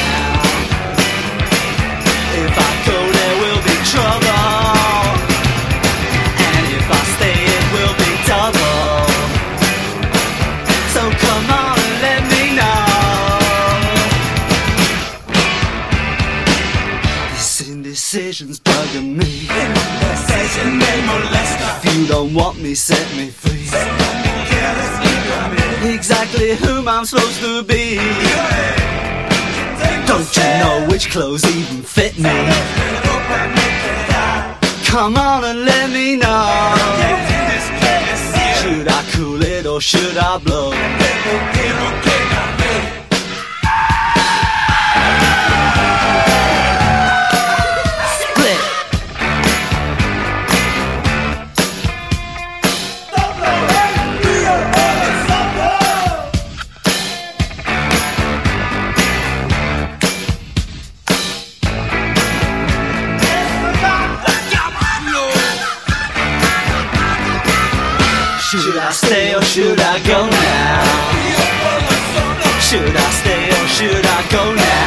And 11.77 12.01
let 12.01 12.23
me 12.31 12.55
know. 12.55 12.85
This 17.33 17.67
indecision's 17.67 18.59
bugging 18.59 19.15
me. 19.17 19.47
If 21.83 21.97
you 21.97 22.07
don't 22.07 22.33
want 22.33 22.61
me 22.61 22.75
set 22.75 23.13
me 23.15 23.29
free. 23.29 23.67
Exactly 25.93 26.55
whom 26.55 26.87
I'm 26.87 27.05
supposed 27.05 27.39
to 27.41 27.63
be. 27.63 27.97
Don't 30.07 30.37
you 30.37 30.43
know 30.43 30.87
which 30.89 31.09
clothes 31.09 31.43
even 31.45 31.81
fit 31.81 32.17
me? 32.19 33.70
Come 34.91 35.15
on 35.15 35.45
and 35.45 35.63
let 35.63 35.89
me 35.89 36.17
know. 36.17 36.75
Should 38.59 38.89
I 38.89 39.09
cool 39.13 39.41
it 39.41 39.65
or 39.65 39.79
should 39.79 40.17
I 40.17 40.37
blow? 40.39 42.10
Should 72.71 72.95
I 72.95 73.11
stay 73.11 73.49
or 73.49 73.67
should 73.67 74.05
I 74.05 74.29
go 74.31 74.55
now? 74.55 74.80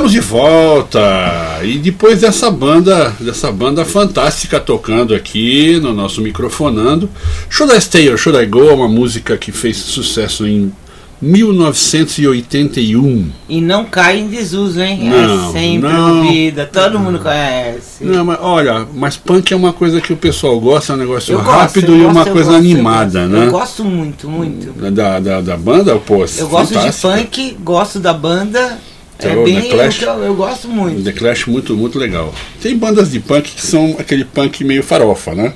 Estamos 0.00 0.12
de 0.12 0.20
volta 0.20 1.60
e 1.62 1.76
depois 1.76 2.22
dessa 2.22 2.50
banda, 2.50 3.14
dessa 3.20 3.52
banda 3.52 3.84
fantástica 3.84 4.58
tocando 4.58 5.14
aqui 5.14 5.78
no 5.78 5.92
nosso 5.92 6.22
microfonando, 6.22 7.06
Should 7.50 7.76
I 7.76 7.80
Stay 7.82 8.08
or 8.08 8.16
Should 8.16 8.42
I 8.42 8.46
Go, 8.46 8.70
é 8.70 8.72
uma 8.72 8.88
música 8.88 9.36
que 9.36 9.52
fez 9.52 9.76
sucesso 9.76 10.46
em 10.46 10.72
1981. 11.20 13.30
E 13.46 13.60
não 13.60 13.84
cai 13.84 14.20
em 14.20 14.28
desuso, 14.28 14.80
hein? 14.80 15.06
Não, 15.06 15.50
é 15.50 15.52
sempre 15.52 15.92
não. 15.92 16.24
ouvida, 16.24 16.64
todo 16.64 16.98
mundo 16.98 17.18
conhece. 17.18 18.02
Não, 18.02 18.24
mas 18.24 18.38
olha, 18.40 18.86
mas 18.94 19.18
punk 19.18 19.52
é 19.52 19.56
uma 19.56 19.74
coisa 19.74 20.00
que 20.00 20.14
o 20.14 20.16
pessoal 20.16 20.58
gosta, 20.58 20.94
é 20.94 20.96
um 20.96 20.98
negócio 20.98 21.34
Eu 21.34 21.40
rápido 21.40 21.88
gosto, 21.88 21.90
eu 21.90 21.98
e 21.98 22.04
gosto, 22.04 22.16
uma 22.16 22.26
eu 22.26 22.32
coisa 22.32 22.52
gosto, 22.52 22.64
eu 22.64 22.70
animada, 22.70 23.20
gosto. 23.20 23.36
né? 23.36 23.46
Eu 23.46 23.50
gosto 23.50 23.84
muito, 23.84 24.30
muito. 24.30 24.72
Da, 24.92 25.20
da, 25.20 25.42
da 25.42 25.58
banda, 25.58 25.94
pô, 25.96 26.24
Eu 26.24 26.48
gosto 26.48 26.78
de 26.78 26.90
punk, 26.90 27.58
gosto 27.62 28.00
da 28.00 28.14
banda. 28.14 28.78
É 29.22 29.28
Então, 29.30 29.44
bem 29.44 29.60
The 29.62 29.68
Clash? 29.68 30.02
eu, 30.02 30.24
eu 30.24 30.34
gosto 30.34 30.68
muito. 30.68 31.02
The 31.02 31.12
Clash 31.12 31.46
muito, 31.46 31.76
muito 31.76 31.98
legal. 31.98 32.34
Tem 32.62 32.76
bandas 32.76 33.10
de 33.10 33.20
punk 33.20 33.50
que 33.50 33.62
são 33.66 33.96
aquele 33.98 34.24
punk 34.24 34.64
meio 34.64 34.82
farofa, 34.82 35.34
né? 35.34 35.52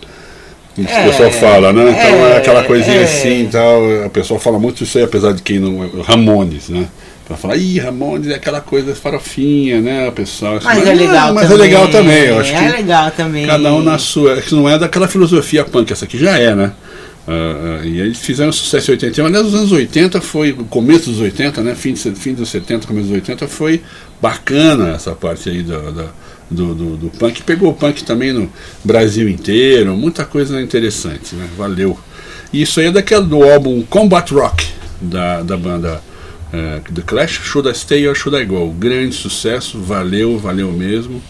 Que 0.75 0.83
o 0.83 0.89
É, 0.89 1.05
pessoal 1.07 1.31
fala, 1.31 1.73
né? 1.73 1.83
Então 1.83 2.27
é, 2.27 2.33
é, 2.33 2.37
aquela 2.39 2.65
coisinha 2.65 2.97
é. 3.01 3.05
assim 3.05 3.45
e 3.45 3.47
tal. 3.47 3.81
A 4.07 4.11
pessoa 4.11 4.41
fala 4.41 4.59
muito 4.59 4.83
isso 4.83 4.99
aí, 4.99 5.05
apesar 5.05 5.33
de 5.33 5.41
quem 5.43 5.59
não. 5.61 5.89
Ramones, 6.03 6.69
né? 6.69 6.87
Pra 7.27 7.37
falar, 7.39 7.57
ih, 7.57 7.79
Ramones 7.79 8.29
é 8.31 8.35
aquela 8.35 8.61
coisa 8.61 8.95
farofinha, 8.95 9.81
né? 9.81 10.09
O 10.09 10.13
pessoal. 10.13 10.57
assim, 10.57 10.67
Mas 10.67 10.87
é 10.87 10.93
legal 10.95 11.33
mas 11.33 11.49
também. 11.49 11.57
é 11.57 11.63
legal 11.69 11.89
também. 11.89 12.23
Eu 12.25 12.41
acho 12.41 12.53
é 12.53 12.59
que 12.59 12.77
legal 12.77 13.11
também. 13.13 13.47
cada 13.47 13.73
um 13.73 13.83
na 13.83 13.99
sua. 13.99 14.39
é 14.39 14.41
que 14.43 14.55
Não 14.55 14.69
é 14.69 14.77
daquela 14.79 15.07
filosofia 15.09 15.65
punk, 15.65 15.93
essa 15.93 16.05
aqui 16.05 16.19
já 16.19 16.37
é, 16.39 16.55
né? 16.55 16.73
Ah, 17.27 17.81
e 17.85 18.01
eles 18.01 18.19
fizeram 18.19 18.53
sucesso 18.53 18.91
em 18.91 18.95
81. 18.95 19.27
Aliás, 19.27 19.47
os 19.47 19.55
anos 19.55 19.73
80 19.73 20.21
foi. 20.21 20.53
O 20.53 20.65
começo 20.65 21.11
dos 21.11 21.21
80, 21.21 21.63
né? 21.63 21.75
Fim, 21.75 21.95
de, 21.95 22.11
fim 22.13 22.35
dos 22.35 22.49
70, 22.51 22.87
começo 22.87 23.07
dos 23.09 23.15
80 23.15 23.49
foi 23.49 23.83
bacana 24.21 24.91
essa 24.91 25.13
parte 25.13 25.49
aí 25.49 25.63
do, 25.63 25.93
da- 25.93 26.11
do, 26.51 26.75
do, 26.75 26.97
do 26.97 27.11
punk. 27.19 27.43
Pegou 27.43 27.71
o 27.71 27.75
punk 27.75 28.05
também 28.05 28.33
no 28.33 28.51
Brasil 28.85 29.29
inteiro. 29.29 29.97
Muita 29.97 30.25
coisa 30.25 30.61
interessante, 30.61 31.35
né? 31.35 31.49
Valeu. 31.57 31.99
E 32.53 32.63
isso 32.63 32.79
aí 32.81 32.87
é 32.87 32.93
daquela 32.93 33.25
do 33.25 33.43
álbum 33.43 33.83
Combat 33.83 34.31
Rock, 34.33 34.67
da, 35.01 35.43
da 35.43 35.57
banda 35.57 36.01
eh, 36.53 36.81
The 36.95 37.03
Clash, 37.03 37.41
Should 37.43 37.69
I 37.69 37.75
Stay 37.75 38.07
or 38.07 38.15
Should 38.15 38.41
I 38.41 38.45
Go? 38.45 38.71
Grande 38.71 39.15
sucesso, 39.15 39.81
valeu, 39.81 40.39
valeu 40.39 40.71
mesmo. 40.71 41.21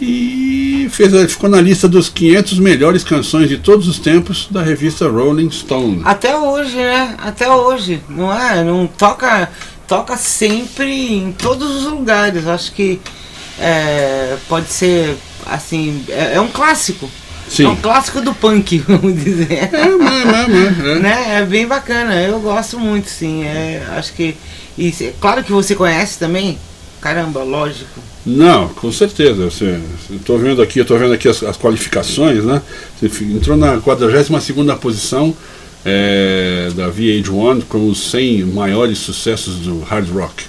E 0.00 0.88
fez, 0.90 1.12
ficou 1.32 1.48
na 1.48 1.60
lista 1.60 1.88
dos 1.88 2.08
500 2.08 2.58
melhores 2.58 3.02
canções 3.02 3.48
de 3.48 3.58
todos 3.58 3.88
os 3.88 3.98
tempos 3.98 4.48
da 4.50 4.62
revista 4.62 5.08
Rolling 5.08 5.50
Stone. 5.50 6.02
Até 6.04 6.36
hoje, 6.36 6.76
né? 6.76 7.14
Até 7.18 7.50
hoje, 7.50 8.02
não 8.08 8.32
é? 8.32 8.62
Não 8.62 8.86
toca, 8.86 9.50
toca 9.88 10.16
sempre 10.16 11.14
em 11.14 11.32
todos 11.32 11.76
os 11.76 11.84
lugares. 11.84 12.46
Acho 12.46 12.72
que 12.72 13.00
é, 13.58 14.36
pode 14.48 14.68
ser 14.68 15.16
assim, 15.46 16.04
é, 16.08 16.34
é 16.34 16.40
um 16.40 16.48
clássico. 16.48 17.08
Sim. 17.48 17.64
É 17.64 17.68
um 17.68 17.76
clássico 17.76 18.20
do 18.20 18.34
punk, 18.34 18.78
vamos 18.88 19.22
dizer. 19.22 19.52
É, 19.52 19.56
é, 19.56 19.78
é, 19.78 20.90
é, 20.90 20.96
é. 20.96 20.98
né? 20.98 21.38
É 21.38 21.44
bem 21.44 21.66
bacana, 21.66 22.20
eu 22.20 22.40
gosto 22.40 22.78
muito, 22.78 23.08
sim. 23.08 23.44
É, 23.44 23.82
acho 23.96 24.12
que. 24.12 24.36
E, 24.76 24.92
claro 25.20 25.42
que 25.42 25.52
você 25.52 25.74
conhece 25.74 26.18
também. 26.18 26.58
Caramba, 27.06 27.44
lógico. 27.44 28.00
Não, 28.26 28.66
com 28.66 28.90
certeza. 28.90 29.44
Você, 29.44 29.78
estou 30.10 30.36
vendo 30.36 30.60
aqui, 30.60 30.80
eu 30.80 30.84
tô 30.84 30.98
vendo 30.98 31.14
aqui 31.14 31.28
as, 31.28 31.40
as 31.44 31.56
qualificações, 31.56 32.42
né? 32.42 32.60
Você 33.00 33.22
entrou 33.22 33.56
na 33.56 33.78
42 33.78 34.28
posição 34.80 35.32
é, 35.84 36.68
da 36.74 36.90
VH1 36.90 37.62
com 37.68 37.88
os 37.88 38.10
100 38.10 38.46
maiores 38.46 38.98
sucessos 38.98 39.58
do 39.60 39.82
hard 39.82 40.10
rock. 40.10 40.46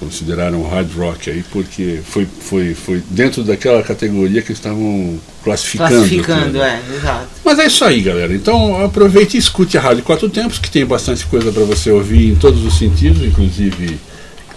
Consideraram 0.00 0.68
hard 0.68 0.90
rock 0.96 1.30
aí 1.30 1.44
porque 1.52 2.00
foi, 2.04 2.26
foi, 2.26 2.74
foi 2.74 3.00
dentro 3.10 3.44
daquela 3.44 3.80
categoria 3.80 4.42
que 4.42 4.50
estavam 4.50 5.20
classificando. 5.44 5.98
Classificando, 5.98 6.58
né? 6.58 6.82
é, 6.90 6.96
exato. 6.96 7.28
Mas 7.44 7.60
é 7.60 7.66
isso 7.66 7.84
aí, 7.84 8.00
galera. 8.00 8.34
Então 8.34 8.84
aproveite 8.84 9.36
e 9.36 9.38
escute 9.38 9.78
a 9.78 9.80
Rádio 9.80 10.02
Quatro 10.02 10.28
Tempos, 10.28 10.58
que 10.58 10.68
tem 10.68 10.84
bastante 10.84 11.24
coisa 11.26 11.52
para 11.52 11.62
você 11.62 11.92
ouvir 11.92 12.32
em 12.32 12.34
todos 12.34 12.64
os 12.64 12.76
sentidos, 12.76 13.22
inclusive 13.22 14.00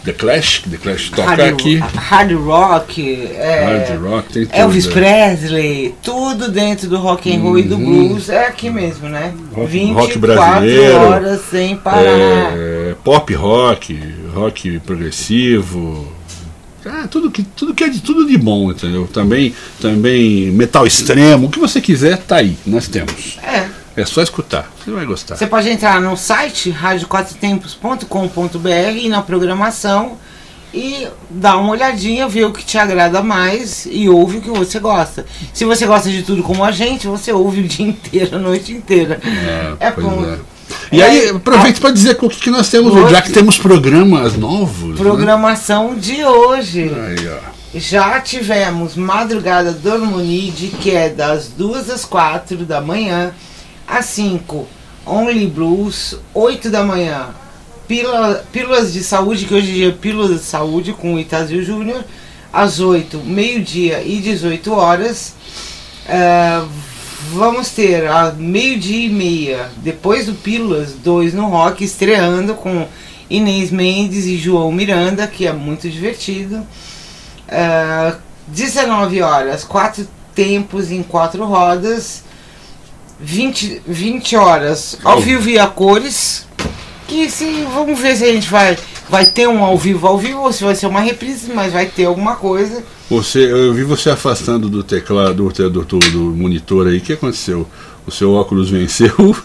The 0.07 0.13
Clash, 0.13 0.61
The 0.69 0.77
Clash 0.77 1.09
toca 1.09 1.23
hard, 1.31 1.41
aqui. 1.41 1.75
hard 1.79 2.31
rock, 2.31 3.27
é, 3.35 3.85
Hard 3.89 4.01
rock, 4.01 4.31
tem 4.31 4.45
tudo. 4.45 4.55
Elvis 4.55 4.85
né? 4.87 4.93
Presley, 4.93 5.95
tudo 6.01 6.49
dentro 6.49 6.87
do 6.87 6.97
rock 6.97 7.29
and 7.35 7.41
roll 7.41 7.59
e 7.59 7.63
do 7.63 7.77
blues 7.77 8.29
é 8.29 8.45
aqui 8.47 8.69
mesmo, 8.69 9.09
né? 9.09 9.33
Uhum. 9.35 9.47
Rock- 9.63 9.67
24 9.69 10.07
rock 10.07 10.17
brasileiro, 10.19 10.95
horas 10.95 11.41
sem 11.51 11.75
parar. 11.75 11.99
É, 12.05 12.95
pop 13.03 13.33
rock, 13.33 13.99
rock 14.33 14.79
progressivo. 14.79 16.07
Ah, 16.85 17.05
tudo 17.11 17.29
que, 17.29 17.43
tudo 17.43 17.73
que 17.73 17.83
é 17.83 17.89
de 17.89 17.99
tudo 17.99 18.25
de 18.25 18.37
bom, 18.37 18.71
entendeu? 18.71 19.09
Também, 19.11 19.53
também 19.81 20.51
metal 20.51 20.87
extremo, 20.87 21.47
o 21.47 21.49
que 21.49 21.59
você 21.59 21.81
quiser, 21.81 22.15
tá 22.19 22.37
aí, 22.37 22.57
nós 22.65 22.87
temos. 22.87 23.37
É. 23.43 23.67
É 23.97 24.05
só 24.05 24.21
escutar, 24.21 24.71
você 24.83 24.91
vai 24.91 25.05
gostar. 25.05 25.35
Você 25.35 25.47
pode 25.47 25.67
entrar 25.69 25.99
no 25.99 26.15
site 26.15 26.69
radioquatrotempos.com.br 26.69 28.97
e 28.97 29.09
na 29.09 29.21
programação 29.21 30.17
e 30.73 31.07
dar 31.29 31.57
uma 31.57 31.71
olhadinha, 31.71 32.27
ver 32.27 32.45
o 32.45 32.51
que 32.53 32.63
te 32.63 32.77
agrada 32.77 33.21
mais 33.23 33.87
e 33.89 34.07
ouve 34.07 34.37
o 34.37 34.41
que 34.41 34.49
você 34.49 34.79
gosta. 34.79 35.25
Se 35.53 35.65
você 35.65 35.85
gosta 35.87 36.09
de 36.09 36.21
tudo 36.23 36.43
como 36.43 36.63
a 36.63 36.71
gente, 36.71 37.07
você 37.07 37.31
ouve 37.31 37.61
o 37.61 37.67
dia 37.67 37.87
inteiro, 37.87 38.35
a 38.35 38.39
noite 38.39 38.71
inteira. 38.71 39.19
É, 39.79 39.91
pois 39.91 40.05
ponto. 40.05 40.25
é. 40.25 40.37
E 40.91 41.01
aí, 41.01 41.29
aproveite 41.29 41.79
para 41.79 41.91
dizer 41.91 42.17
o 42.21 42.29
que, 42.29 42.49
nós 42.49 42.69
temos, 42.69 42.93
Hoje- 42.93 43.11
já 43.11 43.21
que 43.21 43.31
temos 43.31 43.57
programas 43.57 44.35
novos. 44.37 44.89
né? 44.91 44.95
Programação 44.97 45.95
de 45.95 46.23
hoje. 46.23 46.91
Aí. 46.93 47.79
Já 47.79 48.19
tivemos 48.21 48.95
Madrugada 48.95 49.71
do 49.71 49.91
Harmonide, 49.91 50.67
que 50.67 50.91
é 50.91 51.09
das 51.09 51.47
2 51.47 51.89
às 51.89 52.05
4 52.05 52.57
da 52.65 52.81
manhã, 52.81 53.31
às 53.87 54.05
5, 54.05 54.67
Only 55.05 55.47
Blues, 55.47 56.15
8 56.33 56.69
da 56.69 56.83
manhã, 56.83 57.27
Pílula- 57.87 58.43
Pílulas 58.51 58.91
de 58.93 59.01
Saúde, 59.03 59.45
que 59.45 59.53
hoje 59.53 59.71
em 59.71 59.73
dia 59.75 59.87
é 59.89 59.91
Pílulas 59.91 60.31
de 60.41 60.45
Saúde 60.45 60.91
com 60.93 61.13
o 61.15 61.19
Itazio 61.19 61.63
Júnior, 61.63 62.03
às 62.51 62.79
8, 62.79 63.17
meio-dia 63.19 64.01
e 64.03 64.19
18 64.19 64.73
horas. 64.73 65.33
Ah, 66.09 66.65
vamos 67.31 67.69
ter 67.69 68.07
a 68.07 68.31
meio-dia 68.33 69.05
e 69.05 69.09
meia, 69.09 69.69
depois 69.77 70.25
do 70.25 70.33
Pílulas 70.33 70.93
2 70.93 71.33
no 71.33 71.47
Rock, 71.47 71.83
estreando 71.83 72.53
com 72.55 72.87
Inês 73.29 73.71
Mendes 73.71 74.25
e 74.25 74.37
João 74.37 74.71
Miranda, 74.71 75.25
que 75.27 75.47
é 75.47 75.53
muito 75.53 75.89
divertido. 75.89 76.65
Ah, 77.47 78.15
19 78.47 79.21
horas, 79.21 79.63
quatro 79.63 80.07
tempos 80.35 80.91
em 80.91 81.03
quatro 81.03 81.45
rodas. 81.45 82.23
20, 83.19 83.81
20 83.87 84.35
horas 84.35 84.97
ao 85.03 85.19
vivo 85.19 85.49
e 85.49 85.59
a 85.59 85.67
cores. 85.67 86.45
Que 87.07 87.29
se 87.29 87.65
vamos 87.73 87.99
ver 87.99 88.15
se 88.17 88.25
a 88.25 88.33
gente 88.33 88.49
vai 88.49 88.77
vai 89.09 89.25
ter 89.25 89.47
um 89.47 89.63
ao 89.63 89.77
vivo 89.77 90.05
ao 90.07 90.17
vivo 90.17 90.41
ou 90.41 90.51
se 90.51 90.63
vai 90.63 90.75
ser 90.75 90.87
uma 90.87 90.99
reprise, 90.99 91.51
mas 91.53 91.73
vai 91.73 91.85
ter 91.85 92.05
alguma 92.05 92.35
coisa. 92.35 92.83
Você, 93.09 93.39
eu 93.39 93.73
vi 93.73 93.83
você 93.83 94.09
afastando 94.09 94.69
do 94.69 94.83
teclado, 94.83 95.49
do, 95.49 95.69
do, 95.69 95.85
do, 95.85 95.99
do 95.99 96.19
monitor 96.35 96.87
aí. 96.87 96.97
O 96.97 97.01
que 97.01 97.13
aconteceu? 97.13 97.65
O 98.05 98.11
seu 98.11 98.33
óculos 98.33 98.69
venceu? 98.69 99.13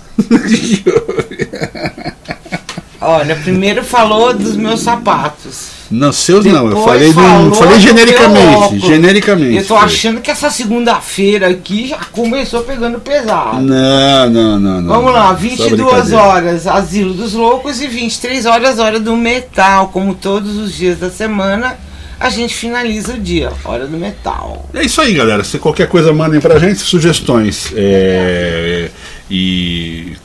Olha, 3.01 3.37
primeiro 3.37 3.85
falou 3.85 4.35
dos 4.35 4.57
meus 4.57 4.81
sapatos. 4.81 5.82
Não, 5.93 6.11
seus 6.11 6.45
não. 6.47 6.63
Eu 6.63 6.69
Depois 6.69 6.87
falei, 6.87 7.13
falou 7.13 7.55
falei 7.55 7.79
genericamente. 7.79 8.79
Genericamente. 8.81 9.57
Eu 9.59 9.67
tô 9.67 9.77
achando 9.77 10.21
que 10.21 10.31
essa 10.31 10.51
segunda-feira 10.51 11.49
aqui 11.49 11.89
já 11.89 11.99
começou 12.11 12.63
pegando 12.63 12.99
pesado. 12.99 13.61
Não, 13.61 14.31
não, 14.31 14.59
não, 14.59 14.81
não. 14.81 14.89
Vamos 14.89 15.13
lá, 15.13 15.25
não. 15.25 15.29
Só 15.29 15.35
22 15.35 15.71
brincadeira. 15.71 16.23
horas 16.23 16.67
Asilo 16.67 17.13
dos 17.13 17.35
Loucos 17.35 17.83
e 17.83 17.87
23 17.87 18.47
horas 18.47 18.79
Hora 18.79 18.99
do 18.99 19.15
Metal. 19.17 19.89
Como 19.89 20.15
todos 20.15 20.57
os 20.57 20.75
dias 20.75 20.99
da 20.99 21.11
semana, 21.11 21.77
a 22.19 22.31
gente 22.31 22.55
finaliza 22.55 23.13
o 23.13 23.21
dia, 23.21 23.53
Hora 23.63 23.87
do 23.87 23.99
Metal. 23.99 24.69
É 24.73 24.83
isso 24.83 25.01
aí, 25.01 25.13
galera. 25.13 25.45
Se 25.45 25.59
qualquer 25.59 25.89
coisa 25.89 26.11
mandem 26.13 26.41
pra 26.41 26.59
gente, 26.59 26.79
sugestões 26.79 27.71
é, 27.77 28.89
e 29.31 30.17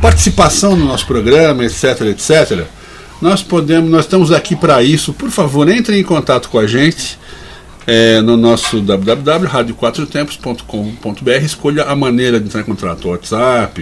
participação 0.00 0.76
no 0.76 0.86
nosso 0.86 1.06
programa, 1.06 1.62
etc, 1.64 2.00
etc. 2.02 2.66
Nós 3.20 3.42
podemos, 3.42 3.90
nós 3.90 4.06
estamos 4.06 4.32
aqui 4.32 4.56
para 4.56 4.82
isso. 4.82 5.12
Por 5.12 5.30
favor, 5.30 5.68
entrem 5.68 6.00
em 6.00 6.04
contato 6.04 6.48
com 6.48 6.58
a 6.58 6.66
gente 6.66 7.18
é, 7.86 8.20
no 8.22 8.36
nosso 8.36 8.80
www.radioquatrotempos.com.br. 8.80 11.30
Escolha 11.42 11.84
a 11.84 11.96
maneira 11.96 12.40
de 12.40 12.46
entrar 12.46 12.60
em 12.60 12.64
contato, 12.64 13.08
WhatsApp, 13.08 13.80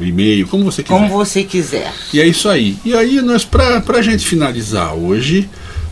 e-mail, 0.00 0.46
como 0.48 0.64
você 0.64 0.82
quiser. 0.82 0.98
Como 0.98 1.10
você 1.10 1.44
quiser. 1.44 1.92
E 2.12 2.20
é 2.20 2.26
isso 2.26 2.48
aí. 2.48 2.76
E 2.84 2.92
aí, 2.94 3.20
nós, 3.20 3.44
pra, 3.44 3.80
pra 3.80 4.02
gente 4.02 4.26
finalizar 4.26 4.94
hoje, 4.94 5.48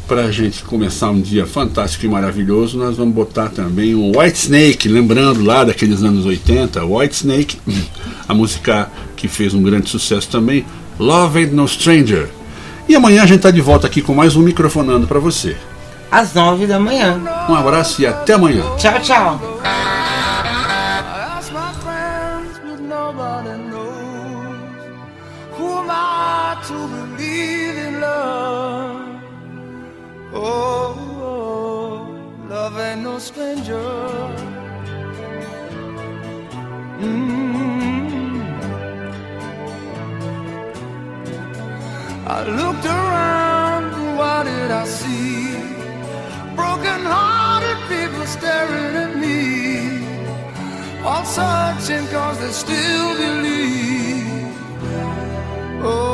pra 0.08 0.30
gente 0.30 0.62
começar 0.62 1.10
um 1.10 1.20
dia 1.20 1.44
fantástico 1.46 2.06
e 2.06 2.08
maravilhoso, 2.08 2.78
nós 2.78 2.96
vamos 2.96 3.14
botar 3.14 3.50
também 3.50 3.94
o 3.94 4.18
White 4.18 4.38
Snake, 4.38 4.88
lembrando 4.88 5.44
lá 5.44 5.64
daqueles 5.64 6.02
anos 6.02 6.24
80, 6.26 6.84
White 6.84 7.14
Snake, 7.14 7.58
a 8.26 8.34
música 8.34 8.90
que 9.16 9.28
fez 9.28 9.54
um 9.54 9.62
grande 9.62 9.88
sucesso 9.88 10.28
também, 10.28 10.66
Love 10.98 11.38
Ain't 11.40 11.54
No 11.54 11.68
Stranger. 11.68 12.28
E 12.88 12.94
amanhã 12.94 13.22
a 13.22 13.26
gente 13.26 13.40
tá 13.40 13.50
de 13.50 13.60
volta 13.60 13.86
aqui 13.86 14.02
com 14.02 14.14
mais 14.14 14.36
um 14.36 14.42
microfonando 14.42 15.06
pra 15.06 15.18
você. 15.18 15.56
Às 16.10 16.34
9 16.34 16.66
da 16.66 16.78
manhã. 16.78 17.20
Um 17.48 17.54
abraço 17.54 18.02
e 18.02 18.06
até 18.06 18.34
amanhã. 18.34 18.62
Tchau, 18.76 19.00
tchau. 19.00 19.40
ask 33.24 33.38
my 33.38 33.54
I 42.36 42.42
looked 42.60 42.84
around, 42.84 44.16
what 44.18 44.42
did 44.42 44.70
I 44.72 44.84
see? 44.86 45.54
Broken 46.56 47.00
hearted 47.14 47.78
people 47.92 48.26
staring 48.26 48.96
at 49.04 49.12
me 49.16 49.34
all 51.04 51.24
searching 51.24 52.06
cause 52.08 52.38
they 52.40 52.50
still 52.50 53.10
believe. 53.24 54.52
Oh, 55.86 56.13